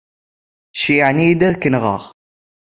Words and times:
Ceyyɛen-iyi-d 0.79 1.41
ad 1.47 1.55
k-nɣeɣ. 1.57 2.03